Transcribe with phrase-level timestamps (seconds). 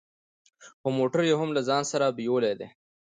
[0.81, 2.67] هو موټر يې هم له ځان سره بيولی دی.